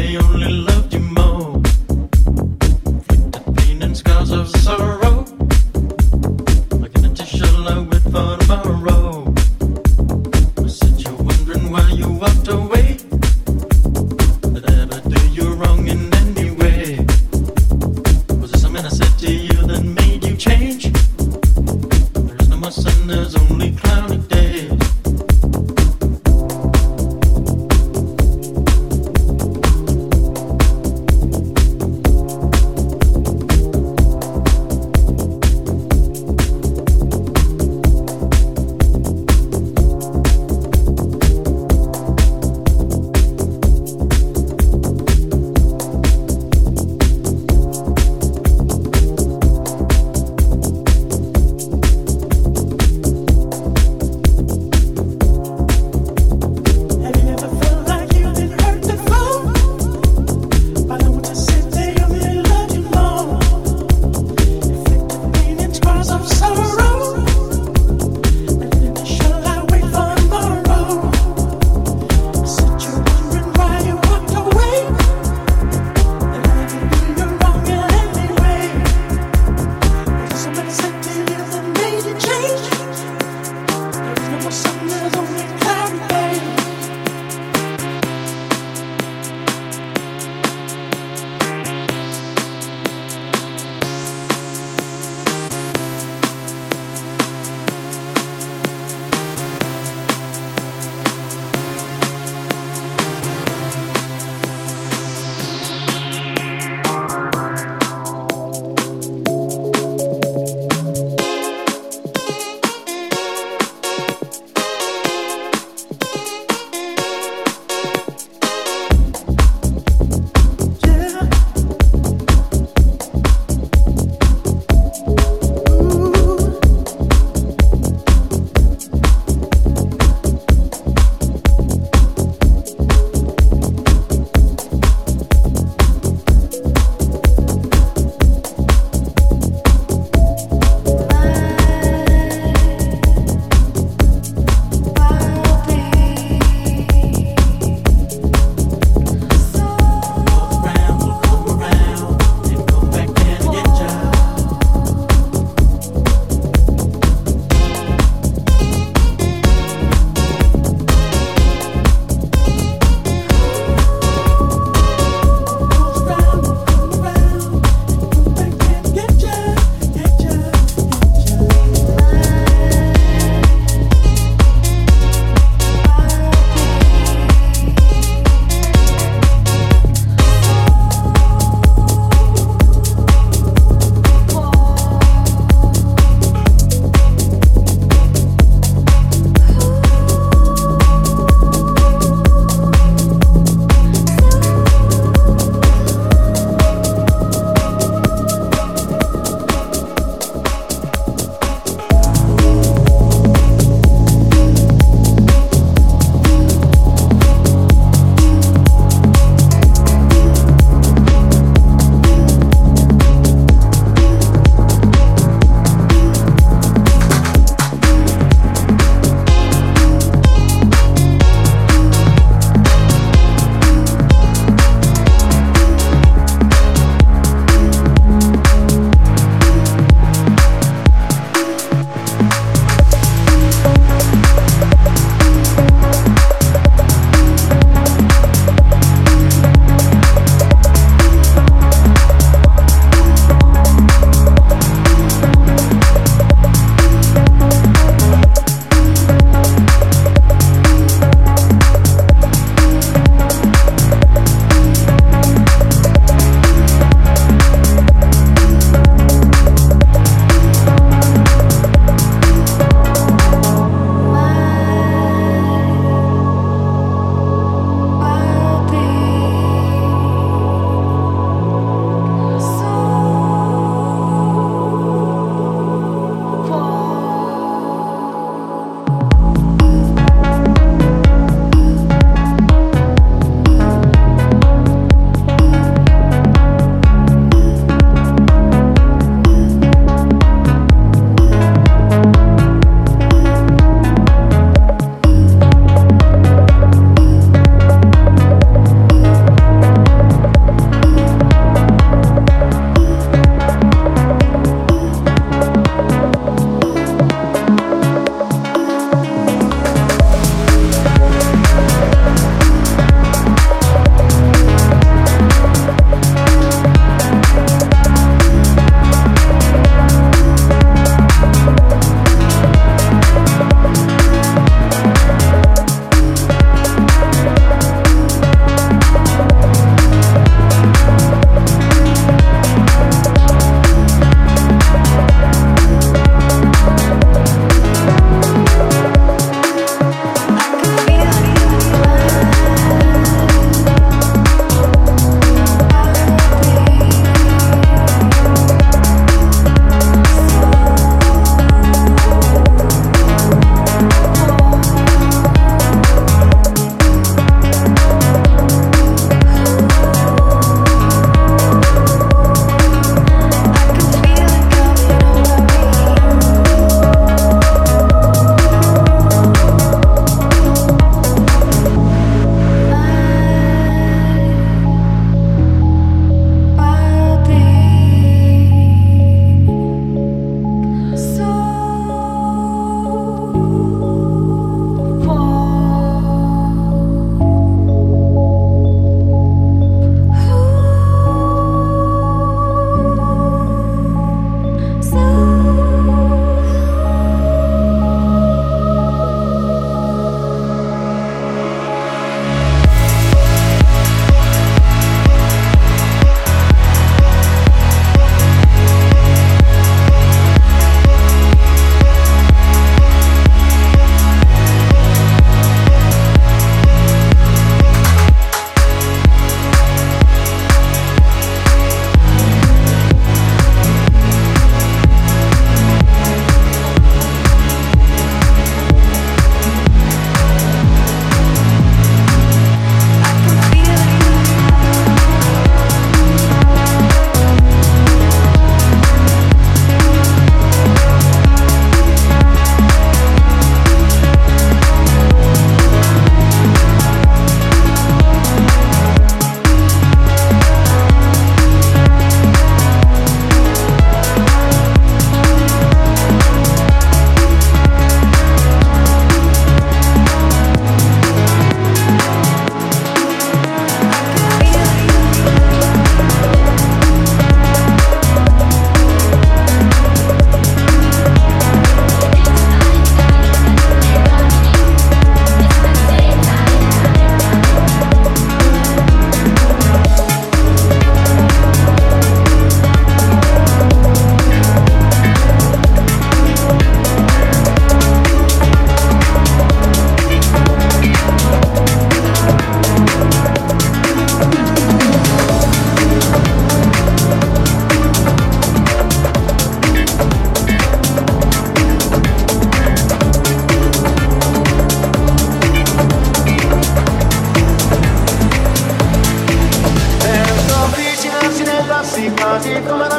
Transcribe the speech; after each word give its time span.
they 0.00 0.16
only 0.16 0.52
loved 0.68 0.94
you 0.94 1.00
more. 1.00 1.60
The 3.34 3.42
pain 3.56 3.82
and 3.82 3.94
scars 3.96 4.30
of 4.30 4.48
sorrow. 4.48 4.99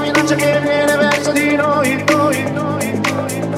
minaccia 0.01 0.35
che 0.35 0.59
viene 0.61 0.95
verso 0.97 1.31
di 1.31 1.55
noi, 1.55 2.03
noi, 2.09 2.51
noi, 2.51 2.99
noi. 3.09 3.49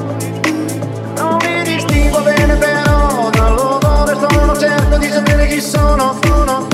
Non 1.16 1.36
mi 1.42 1.62
distingo 1.64 2.20
bene 2.20 2.56
però 2.56 3.30
dall'odore, 3.30 4.16
sono 4.28 4.56
certo 4.56 4.98
di 4.98 5.10
sapere 5.10 5.46
chi 5.46 5.60
sono, 5.60 6.18
sono. 6.22 6.73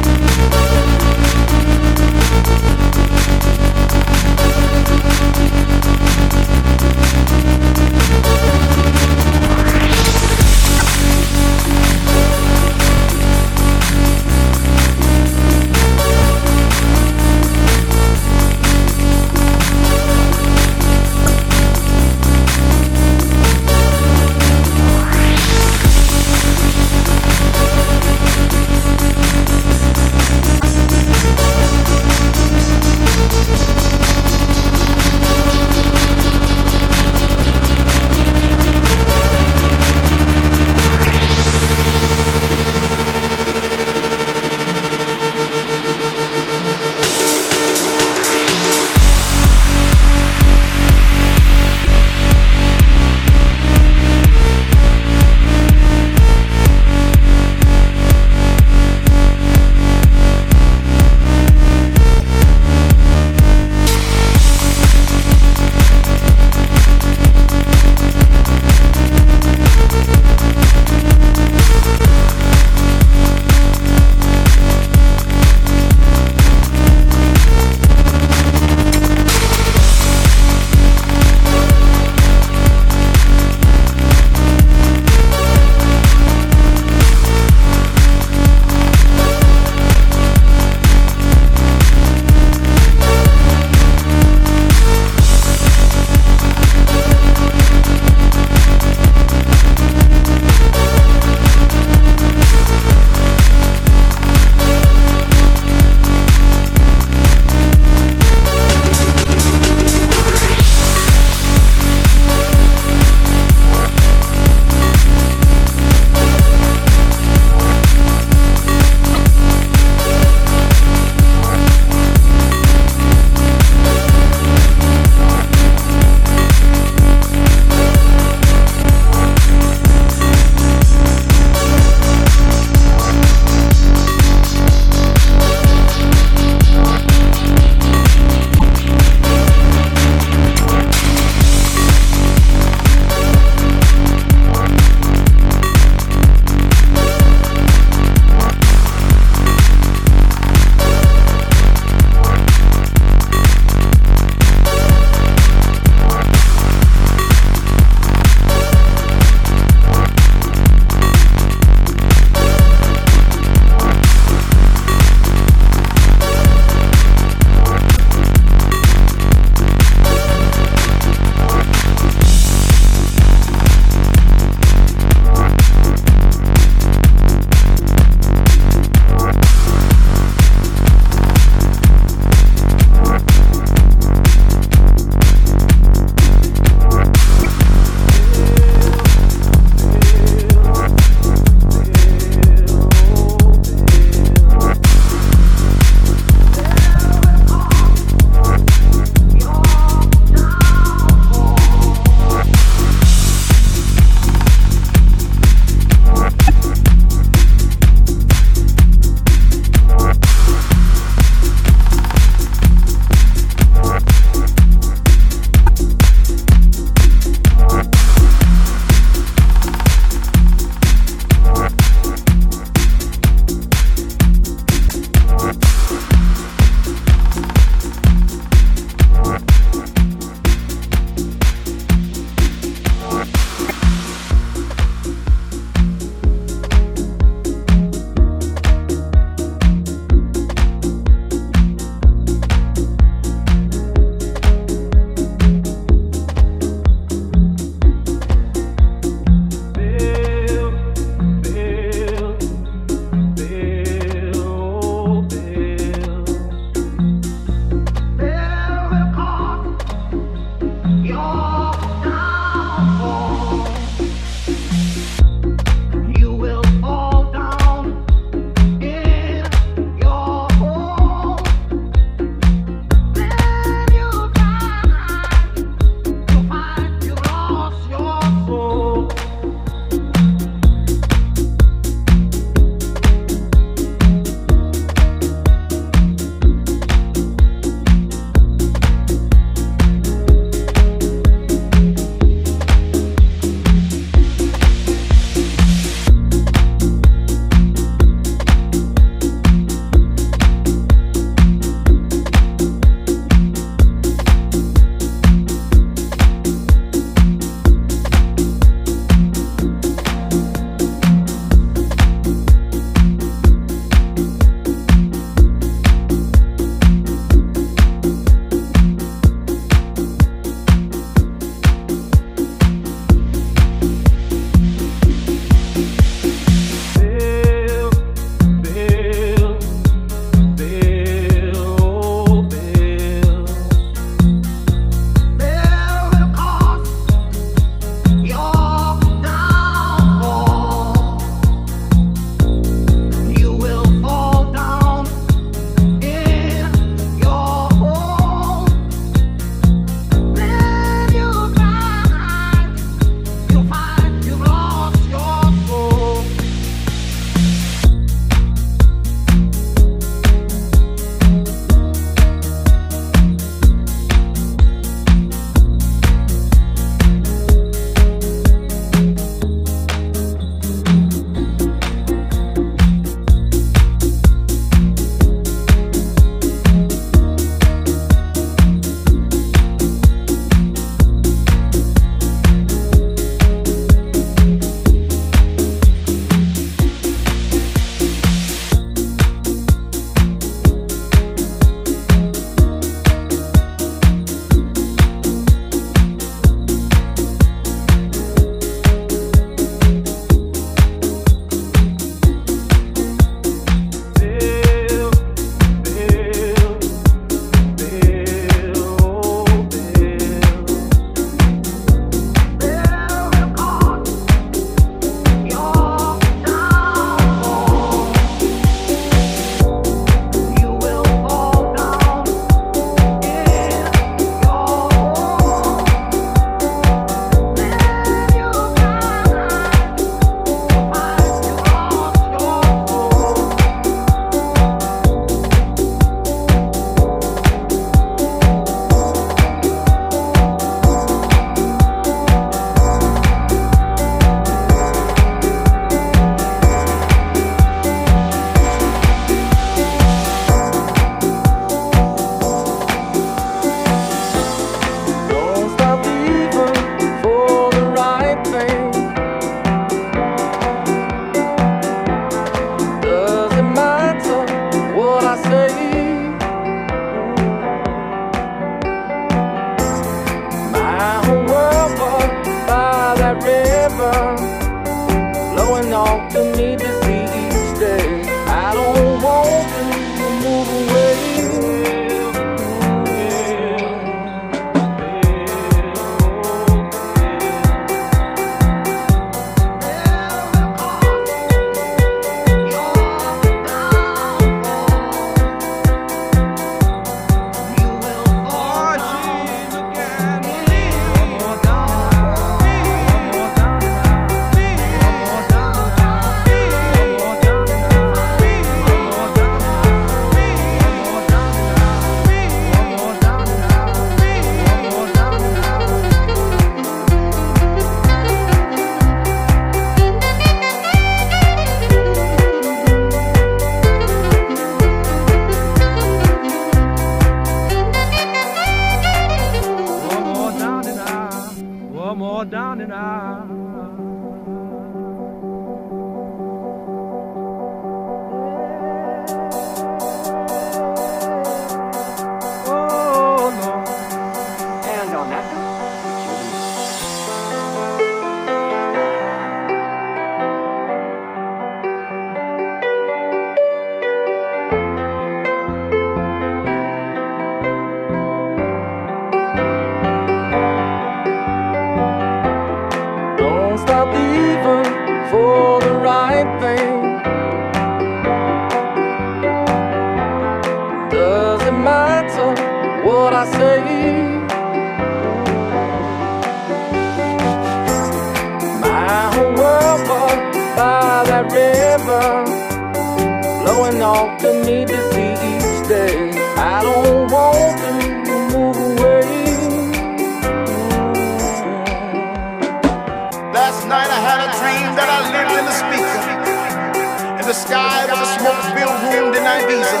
smoke 598.36 598.60
filled 598.76 599.00
room 599.08 599.32
than 599.32 599.44
Ibiza. 599.48 600.00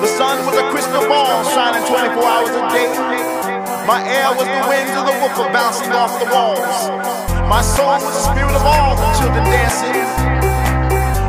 The 0.00 0.10
sun 0.16 0.46
was 0.46 0.56
a 0.56 0.64
crystal 0.72 1.04
ball 1.04 1.44
shining 1.52 1.84
24 1.84 2.24
hours 2.24 2.54
a 2.56 2.64
day. 2.72 2.88
My 3.84 4.00
air 4.08 4.32
was 4.32 4.48
the 4.48 4.62
wind 4.64 4.88
of 4.96 5.04
the 5.04 5.16
woofer 5.20 5.52
bouncing 5.52 5.92
off 5.92 6.16
the 6.16 6.28
walls. 6.32 6.88
My 7.52 7.60
soul 7.60 8.00
was 8.00 8.14
the 8.16 8.24
spirit 8.32 8.54
of 8.56 8.64
all 8.64 8.96
the 8.96 9.08
children 9.20 9.44
dancing. 9.44 9.92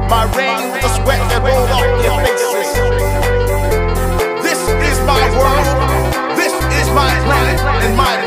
My 0.07 0.23
rain 0.39 0.71
was 0.71 0.81
the 0.85 0.91
sweat 1.03 1.19
that 1.31 1.41
rolled 1.43 1.71
off 1.75 1.87
their 1.99 2.15
faces. 2.23 2.69
This 4.45 4.61
is 4.87 4.97
my 5.03 5.23
world. 5.35 5.67
This 6.37 6.53
is 6.79 6.87
my 6.95 7.11
planet 7.27 7.59
and 7.83 7.97
my 7.97 8.20